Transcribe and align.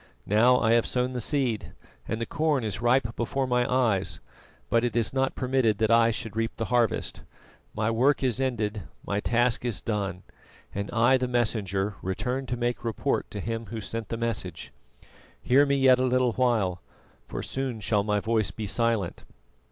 Now 0.25 0.59
I 0.59 0.71
have 0.71 0.87
sown 0.87 1.13
the 1.13 1.21
seed, 1.21 1.73
and 2.07 2.19
the 2.19 2.25
corn 2.25 2.63
is 2.63 2.81
ripe 2.81 3.15
before 3.15 3.45
my 3.45 3.71
eyes, 3.71 4.19
but 4.67 4.83
it 4.83 4.95
is 4.95 5.13
not 5.13 5.35
permitted 5.35 5.77
that 5.77 5.91
I 5.91 6.09
should 6.09 6.35
reap 6.35 6.55
the 6.57 6.65
harvest. 6.73 7.21
My 7.75 7.91
work 7.91 8.23
is 8.23 8.41
ended, 8.41 8.81
my 9.05 9.19
task 9.19 9.63
is 9.63 9.79
done, 9.79 10.23
and 10.73 10.89
I, 10.89 11.17
the 11.17 11.27
Messenger, 11.27 11.97
return 12.01 12.47
to 12.47 12.57
make 12.57 12.83
report 12.83 13.29
to 13.29 13.39
Him 13.39 13.67
Who 13.67 13.79
sent 13.79 14.09
the 14.09 14.17
message. 14.17 14.73
"Hear 15.39 15.67
me 15.67 15.75
yet 15.75 15.99
a 15.99 16.03
little 16.03 16.31
while, 16.33 16.81
for 17.27 17.43
soon 17.43 17.79
shall 17.79 18.03
my 18.03 18.19
voice 18.19 18.49
be 18.49 18.65
silent. 18.65 19.23